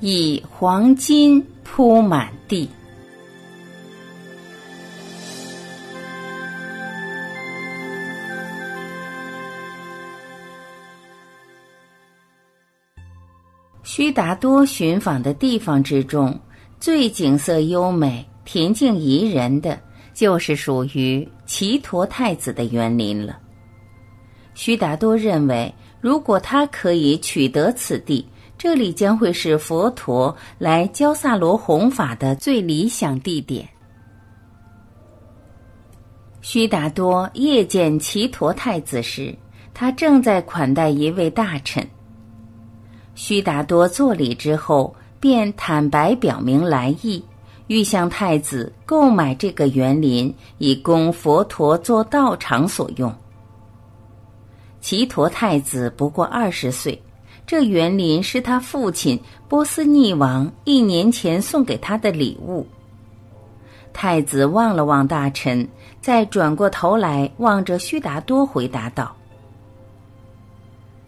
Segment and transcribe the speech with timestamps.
[0.00, 2.68] 以黄金铺满地。
[13.82, 16.36] 须达多寻访的地方之中，
[16.80, 19.80] 最景色优美、恬静宜人的，
[20.12, 23.38] 就是属于齐陀太子的园林了。
[24.54, 28.26] 须达多认为，如果他可以取得此地，
[28.56, 33.68] 这里将会是佛陀来教萨罗弘法的最理想地点。
[36.40, 39.34] 须达多夜见齐陀太子时，
[39.72, 41.86] 他正在款待一位大臣。
[43.14, 47.24] 须达多作礼之后，便坦白表明来意，
[47.68, 53.14] 欲向太子购买这个园林，以供佛陀做道场所用。
[54.80, 57.00] 齐陀太子不过二十岁，
[57.54, 59.16] 这园林是他父亲
[59.48, 62.66] 波斯匿王一年前送给他的礼物。
[63.92, 65.68] 太子望了望大臣，
[66.00, 69.14] 再转过头来望着须达多，回答道。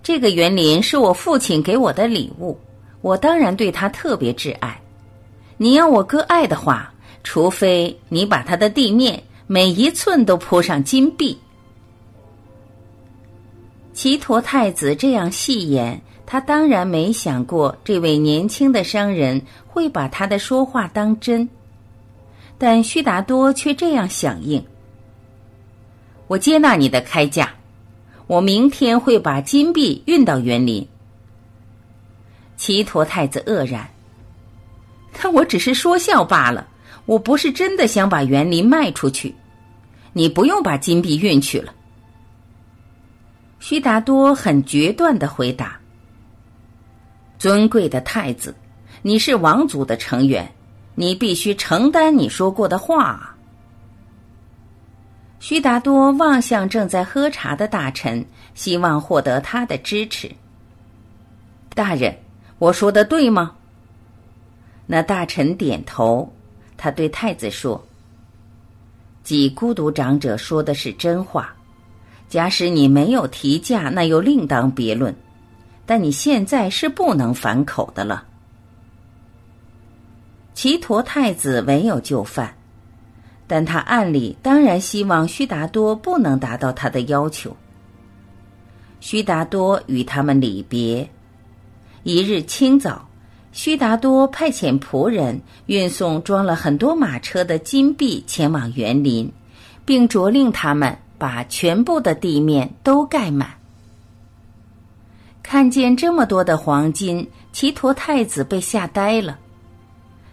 [0.00, 2.56] 这个园林是我父亲给我的礼物，
[3.00, 4.80] 我当然对他特别挚爱。
[5.56, 11.36] 你要我割爱的话，除非你把它的地面每一寸都铺上金币。
[13.92, 21.48] 齐陀太子这样戏言，他当然没想过这位年轻的商人会把他的说话当真。
[22.58, 24.62] 但须达多却这样响应
[26.28, 27.54] ：“我接纳你的开价。”
[28.28, 30.86] 我明天会把金币运到园林。
[32.58, 33.88] 齐陀太子愕然，
[35.14, 36.68] 可我只是说笑罢了，
[37.06, 39.34] 我不是真的想把园林卖出去。
[40.12, 41.72] 你不用把金币运去了。
[43.60, 45.77] 须达多很决断的回答
[47.38, 48.54] ：“尊贵的太子，
[49.02, 50.50] 你是王族的成员，
[50.94, 53.34] 你必须承担你说过的话。”
[55.40, 58.24] 须达多望向正在喝茶的大臣，
[58.54, 60.28] 希望获得他的支持。
[61.74, 62.12] 大人，
[62.58, 63.52] 我说的对吗？
[64.84, 66.28] 那大臣点头，
[66.76, 67.80] 他对太子说
[69.22, 71.54] ：“即孤独长者说的是真话。
[72.28, 75.14] 假使你没有提价，那又另当别论。
[75.88, 78.26] 但你现在是不能反口的了。”
[80.52, 82.54] 齐陀太子唯有就范。
[83.46, 87.56] 但他暗里当然希望须达多不能达到他的要求。
[89.00, 91.08] 须达多与他们离别。
[92.02, 93.08] 一日清早，
[93.52, 99.32] 须达多派遣仆人运送装了很多马车的金币前往园林，
[99.86, 103.57] 并着令他们把全部的地面都盖满。
[105.50, 109.38] 看见这么多的黄金，齐陀太子被吓呆了。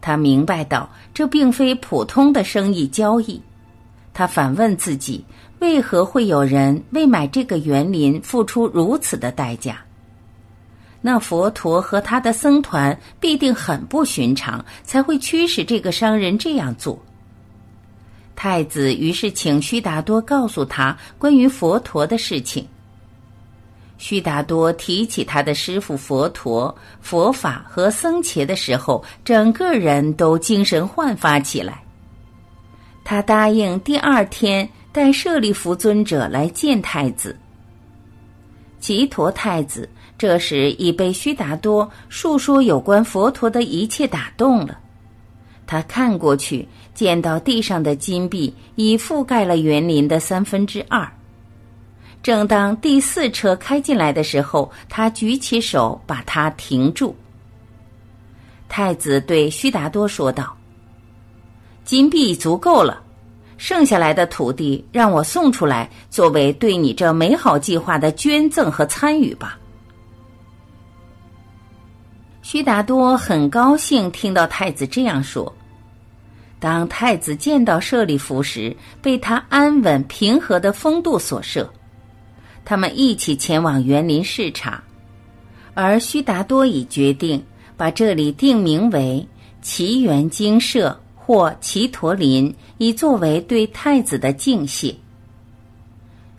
[0.00, 3.42] 他明白到这并非普通的生意交易，
[4.14, 5.24] 他反问自己：
[5.58, 9.78] 为何会有人为买这个园林付出如此的代价？
[11.00, 16.96] 那佛陀和他的僧团必定很不寻常，才会驱使这个商人这样做。
[18.36, 22.64] 太子于是请须达多告诉他关于佛陀的事情。
[24.00, 31.82] 须达多提起他的师傅佛陀、佛法和僧伽的时候，整个人都精神焕发起来。
[33.04, 37.36] 他答应第二天带舍利弗尊者来见太子。
[38.78, 39.86] 吉陀太子
[40.16, 44.78] 这时已被须达多述说有关佛陀的一切打动了。
[45.66, 51.06] 他看过去，见到地上的金币已覆盖了园林的三分之二。
[52.22, 57.16] 正当第四车开进来的时候，他举起手把它停住。
[58.68, 60.54] 太子对须达多说道
[61.84, 63.02] ：“金币足够了，
[63.56, 69.58] 剩下来的土地让我送出来，作为对你这美好计划的捐赠和参与吧。”
[72.42, 75.52] 须达多很高兴听到太子这样说。
[76.58, 81.68] 当太子见到舍利弗时，被他安稳平和的风度所摄。
[82.64, 84.82] 他们一起前往园林视察，
[85.74, 87.42] 而须达多已决定
[87.76, 89.26] 把这里定名为
[89.60, 94.94] 奇园精舍或奇陀林，以作为对太子的敬谢。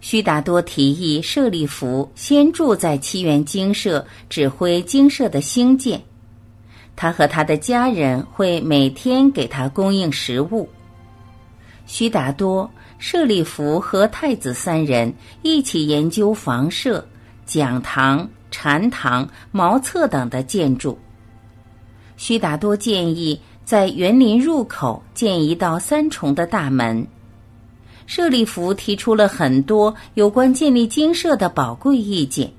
[0.00, 6.00] 须达多提议舍利弗先住在奇园精舍，指挥精舍的兴建。
[6.96, 10.68] 他和他的家人会每天给他供应食物。
[11.86, 12.70] 须达多。
[13.00, 17.04] 舍利弗和太子三人一起研究房舍、
[17.46, 20.98] 讲堂、禅堂、茅厕等的建筑。
[22.18, 27.06] 须达多建议在园林入口建一道三重的大门。
[28.06, 32.52] 舍利弗提出了很多有关建立精舍的宝贵意见，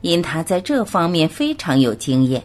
[0.00, 2.42] 因他在这方面非常有经验。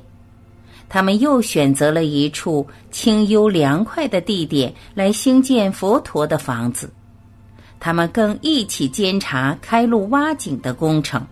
[0.89, 6.91] 他们又选择了一处清幽凉快的地点来兴建佛陀的房子。
[7.79, 11.25] 他们更一起监察开路挖井的工程。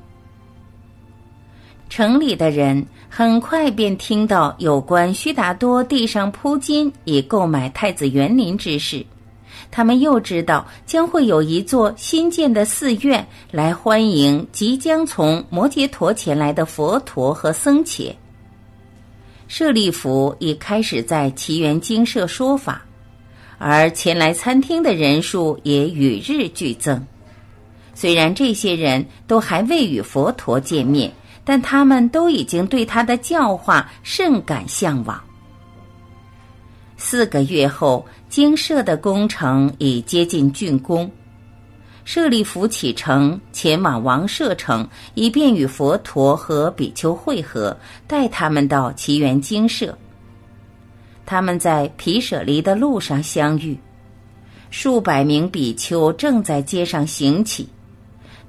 [1.88, 9.06] 城里的人很快便听到有关须达多地上铺金以购买太子园林之事，
[9.70, 18.14] 他们又知道将会有一座新建的寺院来欢迎即将从摩羯陀前来的佛陀和僧伽。
[19.48, 22.84] 舍利弗已开始在奇缘精舍说法，
[23.58, 27.06] 而前来餐厅的人数也与日俱增。
[27.94, 31.12] 虽然这些人都还未与佛陀见面，
[31.44, 35.22] 但他们都已经对他的教化甚感向往。
[36.98, 41.10] 四个月后，精舍的工程已接近竣工。
[42.04, 47.76] 舍利弗启程前往王舍城，以便与佛陀和比丘会合，
[48.08, 49.98] 带他们到奇缘精舍。
[51.26, 53.78] 他们在毗舍离的路上相遇，
[54.70, 57.68] 数百名比丘正在街上行乞。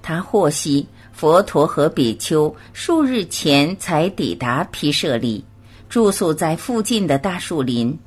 [0.02, 5.42] 他获悉佛陀和比丘数日前才抵达毗舍离，
[5.88, 7.98] 住宿在附近的大树林。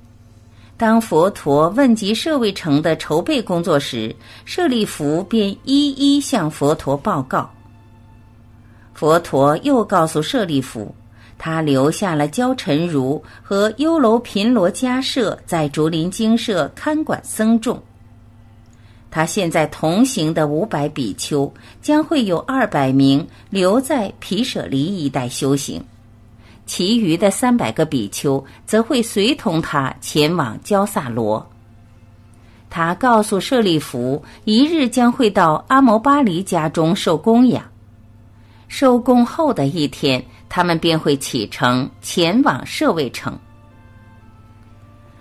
[0.77, 4.15] 当佛陀问及舍卫城的筹备工作时，
[4.45, 7.49] 舍利弗便一一向佛陀报告。
[8.93, 10.95] 佛陀又告诉舍利弗，
[11.39, 17.81] 他留下了焦陈如和优楼频罗迦舍在竹林精舍看管僧众。
[19.09, 21.51] 他现在同行的五百比丘，
[21.81, 25.83] 将会有二百名留在毗舍离一带修行。
[26.67, 31.49] 其余的三百个比丘则会随同他前往焦萨罗。
[32.69, 37.63] 他告诉舍利弗，一日将会到阿摩巴黎家中受供养。
[38.67, 43.37] 收供后的一天，他们便会启程前往舍卫城。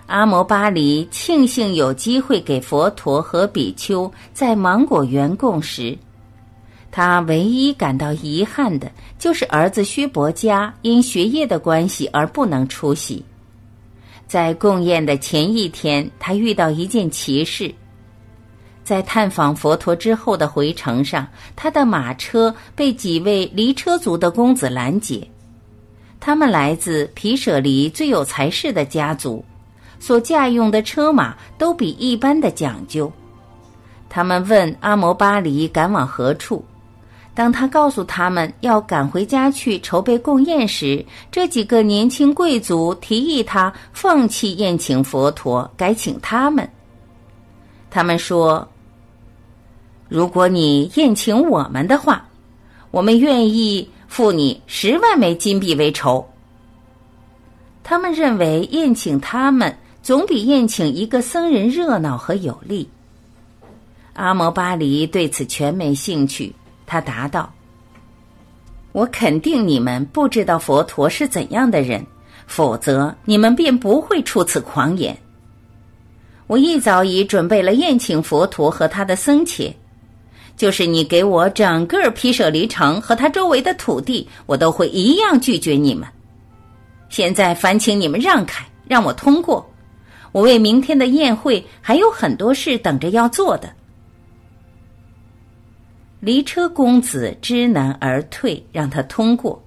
[0.07, 5.97] 阿摩巴黎庆幸有机会给佛陀和比丘在芒果园供食。
[6.91, 13.23] 他唯一感到遗憾的就是儿子须伯家因学业的关系而不能出席。
[14.27, 17.75] 在供宴的前一天，他遇到一件奇事。
[18.89, 25.29] 在探访佛陀之后的回程上，他的马车被几位离车族的公子拦截。
[26.19, 29.45] 他们来自皮舍离最有才势的家族，
[30.01, 33.13] 所驾用的车马都比一般的讲究。
[34.09, 36.65] 他们问阿摩巴黎赶往何处。
[37.35, 46.67] 当他告诉他们要赶回家去筹备供宴时，这几个年轻贵族提议他放弃宴请佛陀，改请他们。
[47.91, 48.69] 他们说
[50.09, 52.27] ：“如果你宴请我们的话，
[52.91, 56.27] 我们愿意付你十万枚金币为酬。”
[57.85, 62.89] 他们认为宴请他们总比宴请一个僧人热闹和有利。
[64.15, 66.55] 阿摩巴黎对此全没兴趣。
[66.87, 67.53] 他答道
[68.93, 72.05] ：“我肯定你们不知道佛陀是怎样的人，
[72.47, 75.17] 否则你们便不会出此狂言。
[76.47, 79.75] 我一早已准备了宴请佛陀和他的僧伽，
[80.59, 86.07] 就是你给我整个皮舍离城和他周围的土地，我都会一样拒绝你们。
[87.09, 89.67] 现在烦请你们让开，让我通过。
[90.33, 93.73] 我为明天的宴会还有很多事等着要做的。”
[96.21, 99.63] 离车公子知难而退，让他通过。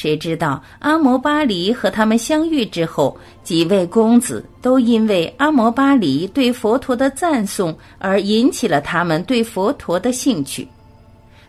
[0.00, 10.68] 谁知道阿摩巴黎和他们相遇之后，几位公子都因为阿摩巴黎对佛陀的赞颂而引起了他们对佛陀的兴趣。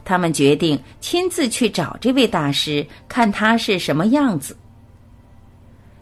[0.04, 4.58] 他们决定亲自去找这位大师，看他是什么样子。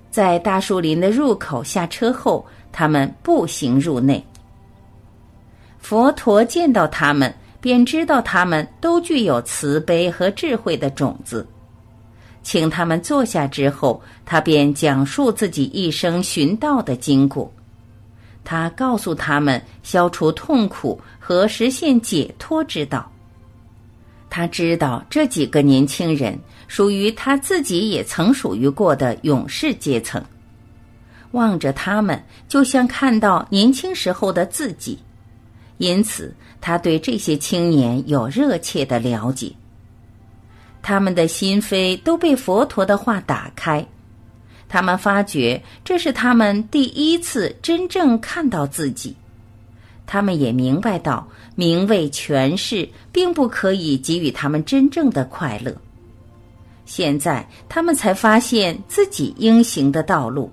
[0.10, 4.26] 在大树林的入口下车后，他们步行入内。
[5.80, 7.34] 佛陀见到他们。
[7.60, 11.46] 便知道他们都具有慈悲和智慧的种子，
[12.48, 17.52] 请他们坐下之后，他便讲述自己一生寻道的经过。
[18.46, 23.12] 他告诉他们消除痛苦和实现解脱之道。
[24.30, 26.40] 他知道这几个年轻人
[26.70, 30.24] 属于他自己也曾属于过的勇士阶层，
[31.32, 34.98] 望着他们，就像看到年轻时候的自己，
[35.80, 36.34] 因此。
[36.62, 39.52] 他对这些青年有热切的了解，
[40.88, 43.86] 他们的心扉都被佛陀的话打开，
[44.70, 49.14] 他们发觉这是他们第一次真正看到自己。
[50.06, 55.76] 他们也明白到，名位权势并不可以给予他们真正的快乐。
[56.86, 60.50] 现在，他们才发现自己应行的道路。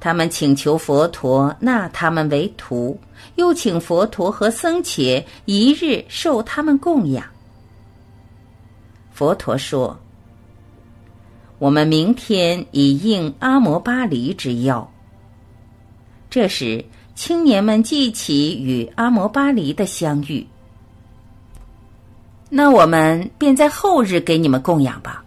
[0.00, 2.98] 他们请求佛陀纳他们为徒，
[3.34, 7.22] 又请佛陀和僧伽一日受他们供养。
[9.18, 9.98] 佛陀说
[11.58, 14.88] ：“我们明天以应阿摩巴黎之邀。”
[16.30, 16.84] 这时。
[17.16, 20.46] 青年们记起与阿摩巴黎的相遇，
[22.48, 25.24] 那我们便在后日给你们供养吧。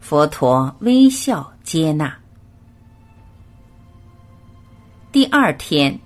[0.00, 2.14] 佛陀微笑接纳。
[5.10, 5.98] 第二天，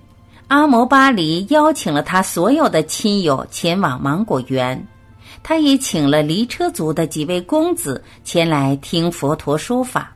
[0.47, 4.87] 阿摩巴黎邀请了他所有的亲友前往芒果园，
[5.43, 10.13] 他也请了离车族的几位公子前来听佛陀说法。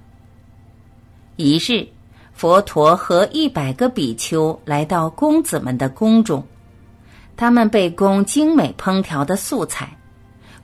[1.35, 1.87] 一日。
[2.35, 6.43] 佛陀和一百个比丘来到公子们的宫中，
[7.37, 9.95] 他们被供精美烹调的素菜，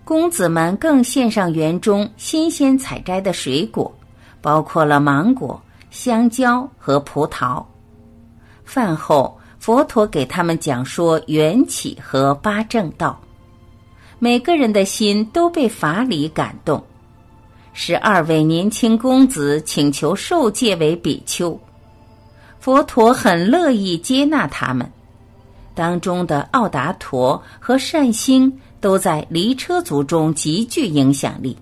[0.04, 3.96] 公子们更献上园中新鲜采摘的水果，
[4.42, 5.62] 包括了芒果、
[5.92, 7.64] 香蕉和葡萄。
[8.66, 13.22] 饭后，佛陀给他们讲说缘起和八正道，
[14.20, 16.84] 每个人的心都被法理感动。
[17.72, 21.58] 十二位年轻公子请求受戒为比丘，
[22.60, 24.92] 佛陀很乐意接纳他们。
[25.74, 31.58] 当中的奥达陀和善星都在离车族中极具影响力。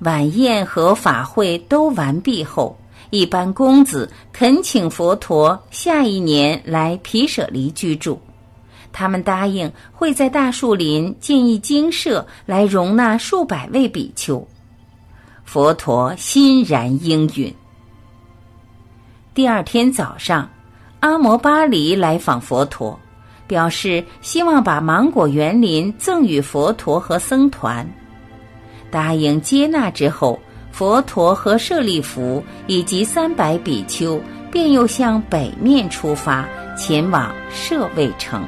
[0.00, 2.76] 晚宴和法会都完毕后，
[3.10, 8.20] 一般公子恳请佛陀下一年来毗舍离居住。
[8.94, 14.46] 他们答应会在大树林建一精舍来容纳数百位比丘，
[15.44, 17.52] 佛陀欣然应允。
[19.34, 20.48] 第二天早上，
[21.00, 22.96] 阿摩巴黎来访佛陀，
[23.48, 27.84] 表示希望把芒果园林赠与佛陀和僧团。
[28.92, 30.38] 答应接纳之后，
[30.70, 34.22] 佛陀和舍利弗以及三百比丘
[34.52, 38.40] 便又向北面出发，前往舍卫城。